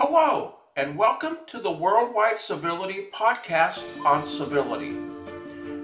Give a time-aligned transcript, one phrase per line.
[0.00, 4.96] Hello, and welcome to the Worldwide Civility Podcast on Civility.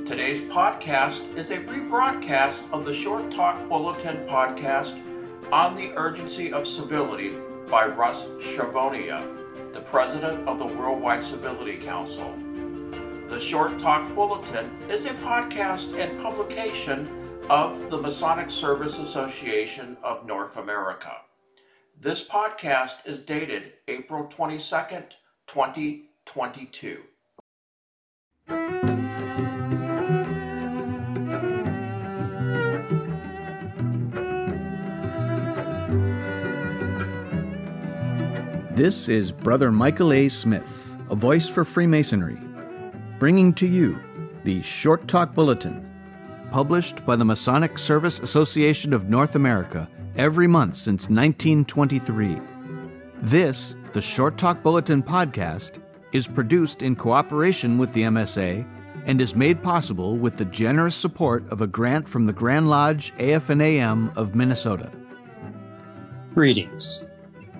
[0.08, 5.02] Today's podcast is a rebroadcast of the Short Talk Bulletin podcast
[5.50, 7.34] on the urgency of civility
[7.68, 9.26] by Russ Charvonia,
[9.72, 12.32] the president of the Worldwide Civility Council.
[13.28, 20.24] The Short Talk Bulletin is a podcast and publication of the Masonic Service Association of
[20.24, 21.16] North America.
[21.98, 25.12] This podcast is dated April 22nd,
[25.46, 27.00] 2022.
[38.74, 40.28] This is Brother Michael A.
[40.28, 42.38] Smith, a voice for Freemasonry,
[43.20, 44.02] bringing to you
[44.42, 45.93] the Short Talk Bulletin,
[46.54, 52.40] published by the Masonic Service Association of North America every month since 1923.
[53.22, 58.64] This, the Short Talk Bulletin podcast, is produced in cooperation with the MSA
[59.06, 63.12] and is made possible with the generous support of a grant from the Grand Lodge
[63.18, 64.92] AF&AM of Minnesota.
[66.34, 67.04] Greetings.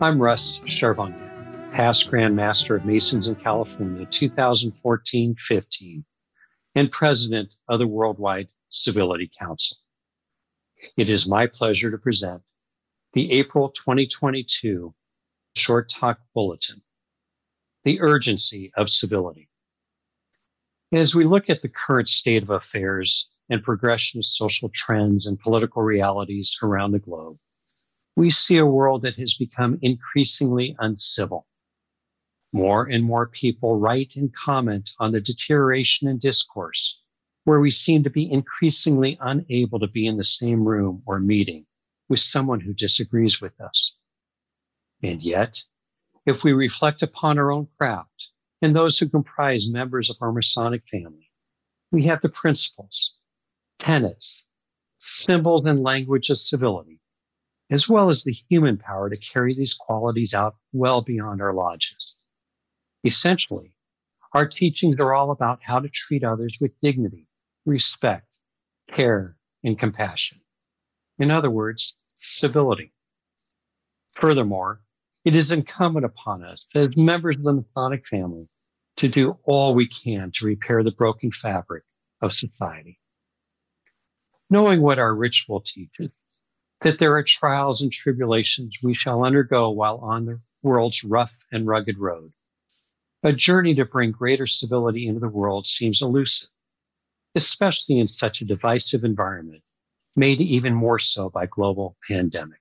[0.00, 6.04] I'm Russ Charvonia, past Grand Master of Masons in California 2014-15
[6.76, 9.78] and president of the Worldwide Civility Council.
[10.96, 12.42] It is my pleasure to present
[13.12, 14.92] the April 2022
[15.54, 16.82] Short Talk Bulletin,
[17.84, 19.48] The Urgency of Civility.
[20.92, 25.38] As we look at the current state of affairs and progression of social trends and
[25.38, 27.38] political realities around the globe,
[28.16, 31.46] we see a world that has become increasingly uncivil.
[32.52, 37.03] More and more people write and comment on the deterioration in discourse,
[37.44, 41.66] where we seem to be increasingly unable to be in the same room or meeting
[42.08, 43.96] with someone who disagrees with us.
[45.02, 45.62] And yet,
[46.26, 48.28] if we reflect upon our own craft
[48.62, 51.30] and those who comprise members of our Masonic family,
[51.92, 53.14] we have the principles,
[53.78, 54.44] tenets,
[55.00, 57.00] symbols, and language of civility,
[57.70, 62.16] as well as the human power to carry these qualities out well beyond our lodges.
[63.04, 63.74] Essentially,
[64.32, 67.26] our teachings are all about how to treat others with dignity,
[67.64, 68.26] respect,
[68.90, 70.40] care, and compassion.
[71.18, 72.92] In other words, civility.
[74.14, 74.80] Furthermore,
[75.24, 78.48] it is incumbent upon us as members of the Masonic family
[78.96, 81.82] to do all we can to repair the broken fabric
[82.20, 82.98] of society.
[84.50, 86.16] Knowing what our ritual teaches,
[86.82, 91.66] that there are trials and tribulations we shall undergo while on the world's rough and
[91.66, 92.32] rugged road.
[93.22, 96.50] A journey to bring greater civility into the world seems elusive,
[97.34, 99.62] especially in such a divisive environment
[100.16, 102.60] made even more so by global pandemic.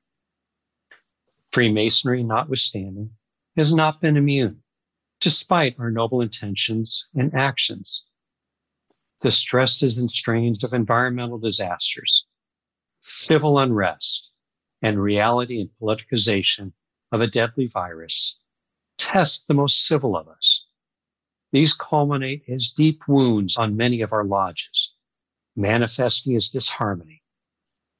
[1.52, 3.12] Freemasonry, notwithstanding,
[3.56, 4.64] has not been immune,
[5.20, 8.08] despite our noble intentions and actions.
[9.22, 12.28] The stresses and strains of environmental disasters,
[13.02, 14.32] civil unrest,
[14.82, 16.74] and reality and politicization
[17.12, 18.40] of a deadly virus
[18.98, 20.63] test the most civil of us.
[21.54, 24.98] These culminate as deep wounds on many of our lodges,
[25.56, 27.24] manifesting as disharmony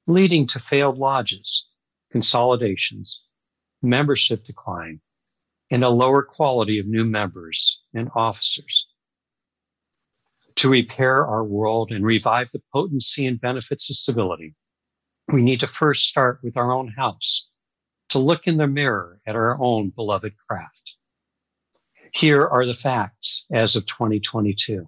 [0.08, 1.70] leading to failed lodges,
[2.12, 3.26] consolidations,
[3.82, 5.00] membership decline,
[5.72, 8.88] and a lower quality of new members and officers.
[10.58, 14.56] To repair our world and revive the potency and benefits of civility,
[15.32, 17.50] we need to first start with our own house,
[18.10, 20.83] to look in the mirror at our own beloved craft.
[22.14, 24.88] Here are the facts as of 2022.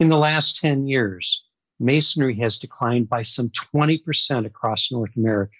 [0.00, 1.46] In the last 10 years,
[1.78, 5.54] Masonry has declined by some 20% across North America.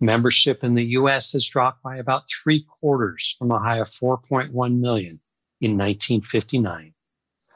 [0.00, 4.52] Membership in the US has dropped by about three quarters from a high of 4.1
[4.52, 5.20] million
[5.60, 6.94] in 1959,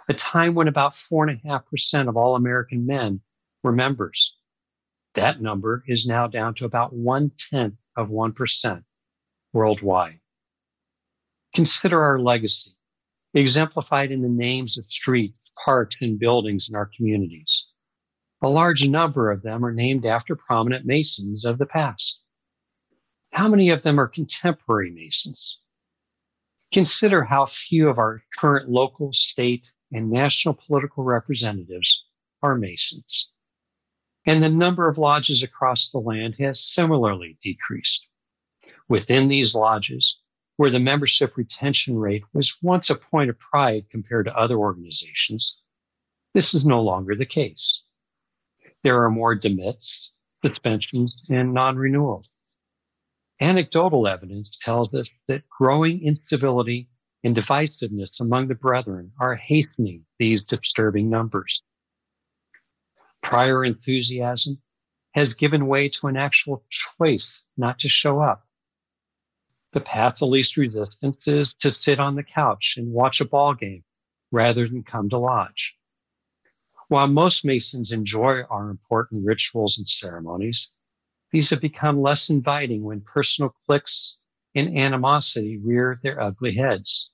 [0.09, 3.21] a time when about 4.5% of all American men
[3.63, 4.37] were members.
[5.15, 8.83] That number is now down to about one tenth of 1%
[9.53, 10.19] worldwide.
[11.55, 12.73] Consider our legacy,
[13.33, 17.69] exemplified in the names of streets, parks, and buildings in our communities.
[18.43, 22.25] A large number of them are named after prominent Masons of the past.
[23.33, 25.63] How many of them are contemporary Masons?
[26.73, 32.05] Consider how few of our current local, state, and national political representatives
[32.43, 33.31] are Masons.
[34.27, 38.09] And the number of lodges across the land has similarly decreased.
[38.89, 40.21] Within these lodges,
[40.57, 45.63] where the membership retention rate was once a point of pride compared to other organizations,
[46.33, 47.85] this is no longer the case.
[48.83, 50.11] There are more demits,
[50.45, 52.29] suspensions, and non renewals.
[53.41, 56.89] Anecdotal evidence tells us that growing instability
[57.25, 61.65] and divisiveness among the brethren are hastening these disturbing numbers.
[63.23, 64.61] Prior enthusiasm
[65.15, 68.44] has given way to an actual choice not to show up.
[69.75, 73.55] The path of least resistance is to sit on the couch and watch a ball
[73.55, 73.83] game
[74.31, 75.77] rather than come to lodge.
[76.87, 80.73] While most Masons enjoy our important rituals and ceremonies,
[81.33, 84.21] these have become less inviting when personal cliques
[84.55, 87.13] and animosity rear their ugly heads.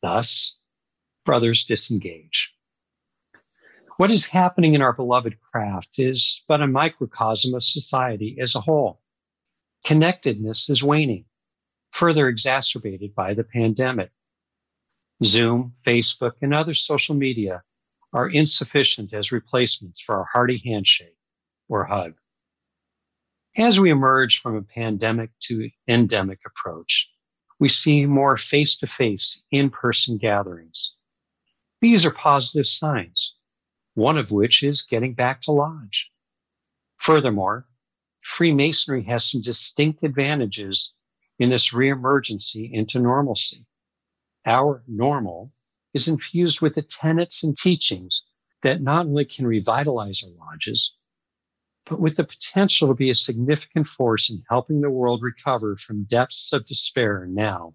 [0.00, 0.58] Thus,
[1.24, 2.54] brothers disengage.
[3.96, 8.60] What is happening in our beloved craft is but a microcosm of society as a
[8.60, 9.00] whole.
[9.84, 11.24] Connectedness is waning,
[11.96, 14.10] further exacerbated by the pandemic.
[15.24, 17.62] Zoom, Facebook, and other social media
[18.12, 21.16] are insufficient as replacements for a hearty handshake
[21.70, 22.12] or hug.
[23.56, 27.10] As we emerge from a pandemic to endemic approach,
[27.58, 30.96] we see more face to face, in person gatherings.
[31.80, 33.36] These are positive signs,
[33.94, 36.12] one of which is getting back to lodge.
[36.98, 37.66] Furthermore,
[38.20, 40.98] Freemasonry has some distinct advantages
[41.38, 43.66] in this reemergency into normalcy.
[44.46, 45.52] Our normal
[45.92, 48.26] is infused with the tenets and teachings
[48.62, 50.96] that not only can revitalize our lodges,
[51.84, 56.04] but with the potential to be a significant force in helping the world recover from
[56.04, 57.74] depths of despair now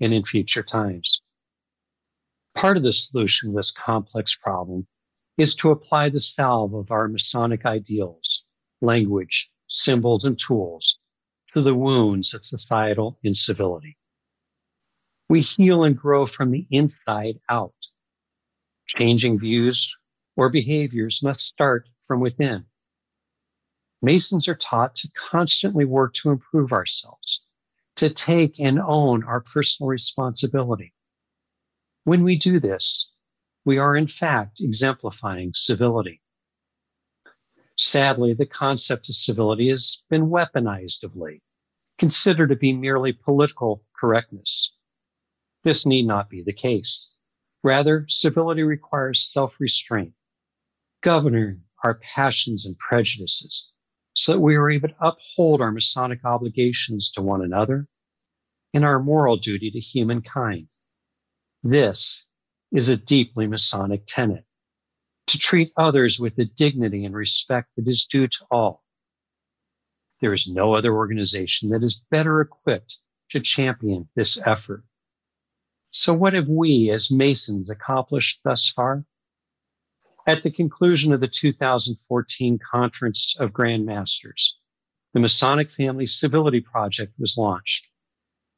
[0.00, 1.22] and in future times.
[2.54, 4.86] Part of the solution to this complex problem
[5.36, 8.46] is to apply the salve of our Masonic ideals,
[8.80, 10.99] language, symbols, and tools
[11.52, 13.96] to the wounds of societal incivility.
[15.28, 17.74] We heal and grow from the inside out.
[18.86, 19.94] Changing views
[20.36, 22.66] or behaviors must start from within.
[24.02, 27.46] Masons are taught to constantly work to improve ourselves,
[27.96, 30.94] to take and own our personal responsibility.
[32.04, 33.12] When we do this,
[33.64, 36.22] we are in fact exemplifying civility.
[37.82, 41.42] Sadly, the concept of civility has been weaponized of late,
[41.96, 44.76] considered to be merely political correctness.
[45.62, 47.10] This need not be the case.
[47.62, 50.12] Rather, civility requires self restraint,
[51.00, 53.72] governing our passions and prejudices,
[54.12, 57.88] so that we are able to uphold our Masonic obligations to one another
[58.74, 60.68] and our moral duty to humankind.
[61.62, 62.26] This
[62.72, 64.44] is a deeply Masonic tenet
[65.30, 68.82] to treat others with the dignity and respect that is due to all.
[70.20, 72.98] There is no other organization that is better equipped
[73.30, 74.82] to champion this effort.
[75.92, 79.04] So, what have we as Masons accomplished thus far?
[80.26, 84.58] At the conclusion of the 2014 Conference of Grand Masters,
[85.14, 87.88] the Masonic Family Civility Project was launched.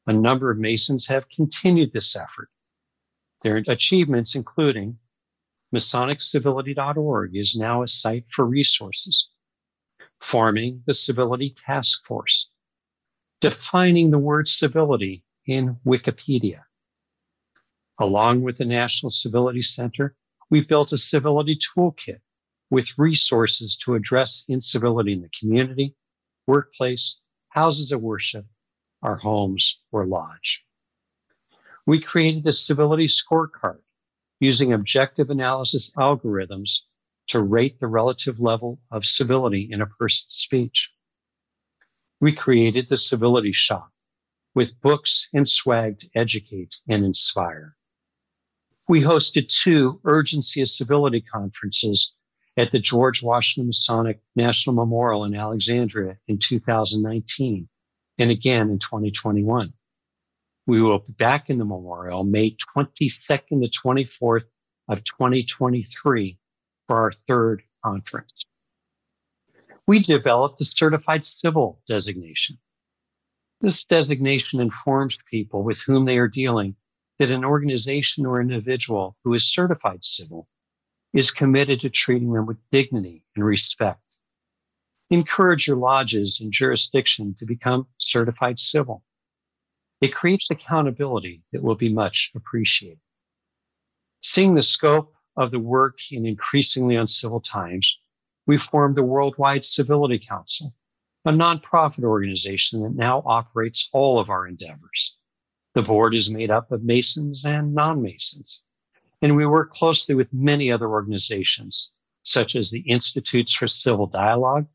[0.05, 2.49] A number of Masons have continued this effort.
[3.43, 4.97] Their achievements, including
[5.73, 9.29] MasonicCivility.org, is now a site for resources,
[10.21, 12.51] forming the Civility Task Force,
[13.41, 16.61] defining the word civility in Wikipedia.
[17.99, 20.15] Along with the National Civility Center,
[20.53, 22.19] We've built a civility toolkit
[22.69, 25.95] with resources to address incivility in the community,
[26.45, 28.45] workplace, houses of worship,
[29.01, 30.63] our homes, or lodge.
[31.87, 33.79] We created the civility scorecard
[34.43, 36.81] using objective analysis algorithms
[37.27, 40.91] to rate the relative level of civility in a person's speech.
[42.19, 43.89] We created the civility shop
[44.55, 47.75] with books and swag to educate and inspire
[48.87, 52.17] we hosted two urgency of civility conferences
[52.57, 57.67] at the George Washington Masonic National Memorial in Alexandria in 2019
[58.19, 59.73] and again in 2021.
[60.65, 64.45] We will be back in the memorial May 22nd to 24th
[64.87, 66.37] of 2023
[66.87, 68.45] for our third conference.
[69.85, 72.57] We developed the Certified Civil designation.
[73.59, 76.75] This designation informs people with whom they are dealing
[77.19, 80.47] that an organization or individual who is certified civil
[81.13, 83.99] is committed to treating them with dignity and respect.
[85.09, 89.03] Encourage your lodges and jurisdiction to become certified civil.
[90.03, 92.99] It creates accountability that will be much appreciated.
[94.21, 98.01] Seeing the scope of the work in increasingly uncivil times,
[98.45, 100.73] we formed the Worldwide Civility Council,
[101.23, 105.19] a nonprofit organization that now operates all of our endeavors.
[105.73, 108.65] The board is made up of Masons and non Masons,
[109.21, 114.67] and we work closely with many other organizations, such as the Institutes for Civil Dialogue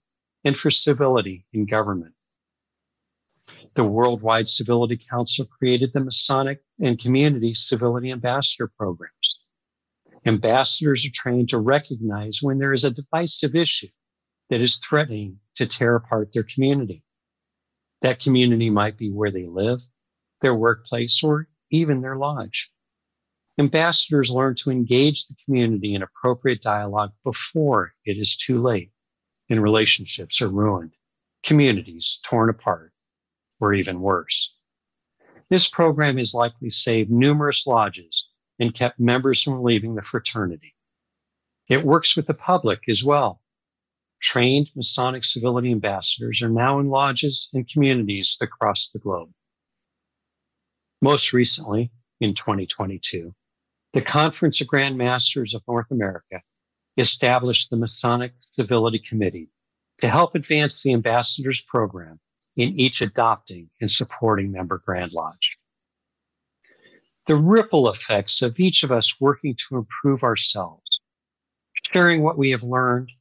[0.45, 2.15] and for Civility in Government.
[3.79, 9.45] The Worldwide Civility Council created the Masonic and Community Civility Ambassador programs.
[10.27, 13.87] Ambassadors are trained to recognize when there is a divisive issue
[14.51, 17.05] that is threatening to tear apart their community.
[18.03, 19.79] That community might be where they live,
[20.41, 22.73] their workplace, or even their lodge.
[23.61, 28.91] Ambassadors learn to engage the community in appropriate dialogue before it is too late
[29.49, 30.95] and relationships are ruined,
[31.45, 32.93] communities torn apart,
[33.61, 34.57] or even worse.
[35.51, 40.75] This program has likely saved numerous lodges and kept members from leaving the fraternity.
[41.69, 43.41] It works with the public as well.
[44.21, 49.31] Trained Masonic civility ambassadors are now in lodges and communities across the globe.
[51.01, 53.33] Most recently, in 2022,
[53.93, 56.43] the Conference of Grand Masters of North America
[56.97, 59.49] established the Masonic Civility Committee
[59.99, 62.19] to help advance the ambassadors program
[62.59, 65.57] in each adopting and supporting member Grand Lodge.
[67.27, 71.01] The ripple effects of each of us working to improve ourselves,
[71.87, 73.13] sharing what we have learned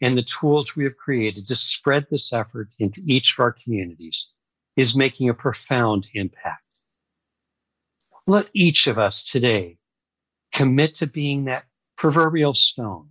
[0.00, 4.30] and the tools we have created to spread this effort into each of our communities
[4.76, 6.62] is making a profound impact.
[8.26, 9.76] Let each of us today
[10.54, 11.64] commit to being that
[11.96, 13.10] proverbial stone,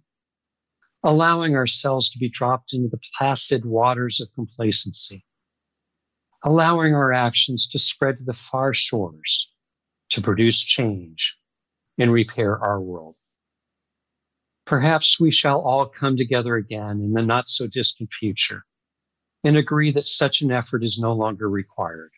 [1.04, 5.24] allowing ourselves to be dropped into the placid waters of complacency,
[6.48, 9.52] allowing our actions to spread to the far shores
[10.10, 11.38] to produce change
[11.98, 13.16] and repair our world.
[14.66, 18.64] Perhaps we shall all come together again in the not so distant future
[19.44, 22.12] and agree that such an effort is no longer required.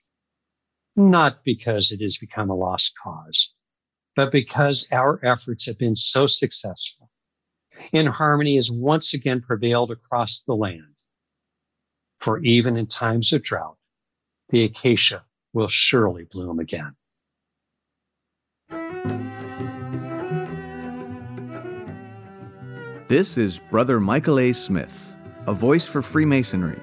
[0.95, 3.55] Not because it has become a lost cause,
[4.15, 7.09] but because our efforts have been so successful
[7.93, 10.93] and harmony has once again prevailed across the land.
[12.19, 13.78] For even in times of drought,
[14.49, 16.95] the acacia will surely bloom again.
[23.07, 24.53] This is Brother Michael A.
[24.53, 25.15] Smith,
[25.47, 26.79] a voice for Freemasonry.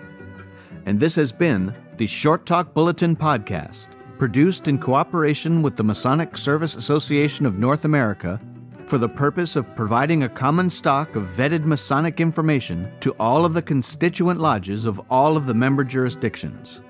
[0.84, 6.36] And this has been the Short Talk Bulletin Podcast produced in cooperation with the Masonic
[6.36, 8.40] Service Association of North America
[8.86, 13.52] for the purpose of providing a common stock of vetted Masonic information to all of
[13.52, 16.80] the constituent lodges of all of the member jurisdictions,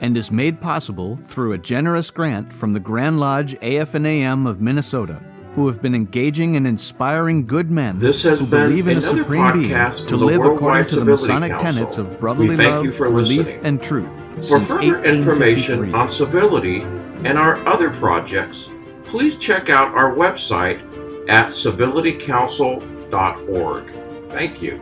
[0.00, 5.20] and is made possible through a generous grant from the Grand Lodge AF&AM of Minnesota,
[5.54, 9.50] who have been engaging and inspiring good men This has who believe in a supreme
[9.52, 11.72] being to live according to the Masonic Council.
[11.72, 13.64] tenets of brotherly love, relief, listening.
[13.64, 15.18] and truth For since further 1853.
[15.18, 16.82] information on civility
[17.24, 18.68] and our other projects,
[19.06, 20.80] please check out our website
[21.30, 23.92] at civilitycouncil.org.
[24.30, 24.80] Thank you.